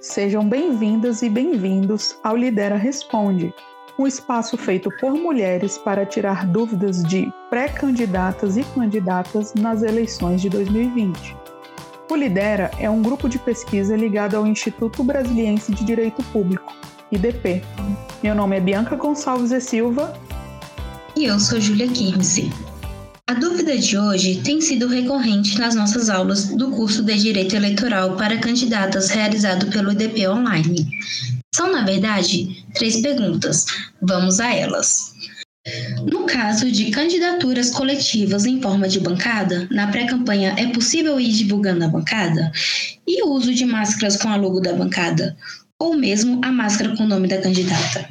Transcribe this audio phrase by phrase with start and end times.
[0.00, 3.52] Sejam bem-vindas e bem-vindos ao Lidera Responde,
[3.98, 10.48] um espaço feito por mulheres para tirar dúvidas de pré-candidatas e candidatas nas eleições de
[10.48, 11.36] 2020.
[12.10, 16.72] O Lidera é um grupo de pesquisa ligado ao Instituto Brasiliense de Direito Público,
[17.12, 17.62] IDP.
[18.22, 20.18] Meu nome é Bianca Gonçalves e Silva.
[21.14, 22.50] E eu sou Júlia Kirmse.
[23.26, 28.18] A dúvida de hoje tem sido recorrente nas nossas aulas do curso de Direito Eleitoral
[28.18, 30.86] para candidatas realizado pelo IDP Online.
[31.54, 33.64] São, na verdade, três perguntas.
[34.02, 35.14] Vamos a elas.
[36.12, 41.86] No caso de candidaturas coletivas em forma de bancada, na pré-campanha é possível ir divulgando
[41.86, 42.52] a bancada?
[43.06, 45.34] E o uso de máscaras com a logo da bancada?
[45.80, 48.06] Ou mesmo a máscara com o nome da candidata?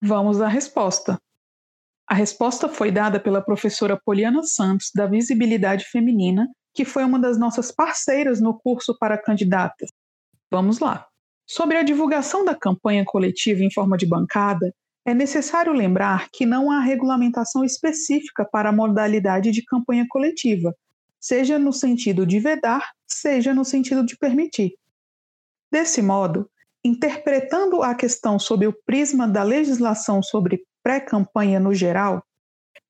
[0.00, 1.18] Vamos à resposta.
[2.12, 7.38] A resposta foi dada pela professora Poliana Santos, da Visibilidade Feminina, que foi uma das
[7.38, 9.88] nossas parceiras no curso para candidatas.
[10.50, 11.06] Vamos lá.
[11.46, 14.74] Sobre a divulgação da campanha coletiva em forma de bancada,
[15.06, 20.76] é necessário lembrar que não há regulamentação específica para a modalidade de campanha coletiva,
[21.18, 24.74] seja no sentido de vedar, seja no sentido de permitir.
[25.72, 26.46] Desse modo,
[26.84, 32.22] interpretando a questão sob o prisma da legislação sobre pré-campanha no geral,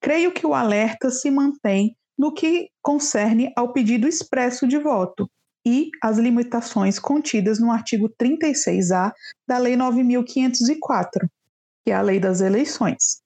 [0.00, 5.30] creio que o alerta se mantém no que concerne ao pedido expresso de voto
[5.64, 9.12] e as limitações contidas no artigo 36A
[9.46, 11.28] da Lei 9504,
[11.84, 13.22] que é a Lei das Eleições.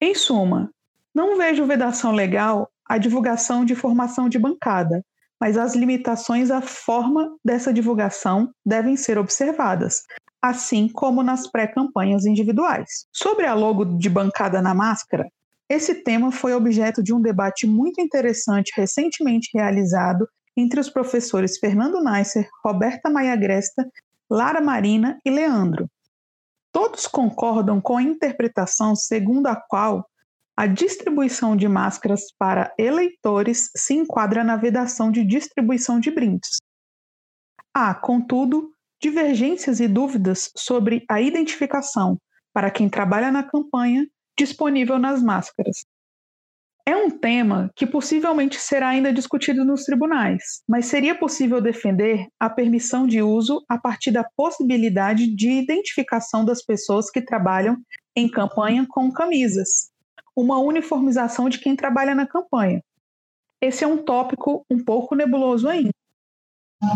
[0.00, 0.70] Em suma,
[1.14, 5.04] não vejo vedação legal a divulgação de formação de bancada,
[5.40, 10.02] mas as limitações à forma dessa divulgação devem ser observadas,
[10.42, 13.06] assim como nas pré-campanhas individuais.
[13.12, 15.28] Sobre a logo de bancada na máscara,
[15.68, 20.26] esse tema foi objeto de um debate muito interessante recentemente realizado
[20.56, 23.86] entre os professores Fernando Neisser, Roberta Maia Gresta,
[24.30, 25.88] Lara Marina e Leandro.
[26.72, 30.08] Todos concordam com a interpretação segundo a qual
[30.56, 36.56] a distribuição de máscaras para eleitores se enquadra na vedação de distribuição de brindes.
[37.72, 42.18] Há, contudo, divergências e dúvidas sobre a identificação
[42.52, 45.84] para quem trabalha na campanha disponível nas máscaras.
[46.88, 52.48] É um tema que possivelmente será ainda discutido nos tribunais, mas seria possível defender a
[52.48, 57.76] permissão de uso a partir da possibilidade de identificação das pessoas que trabalham
[58.16, 59.90] em campanha com camisas,
[60.34, 62.82] uma uniformização de quem trabalha na campanha.
[63.60, 65.90] Esse é um tópico um pouco nebuloso ainda.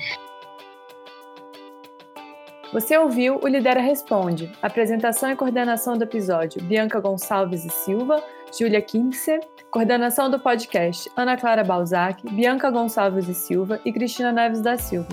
[2.73, 4.49] Você ouviu o Lidera Responde.
[4.61, 9.39] Apresentação e coordenação do episódio: Bianca Gonçalves e Silva, Júlia Kinkser.
[9.71, 15.09] Coordenação do podcast: Ana Clara Balzac, Bianca Gonçalves e Silva e Cristina Neves da Silva.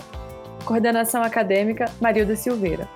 [0.65, 2.89] Coordenação acadêmica: Marilda Silveira.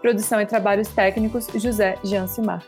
[0.00, 2.64] Produção e trabalhos técnicos: José Jean Simar.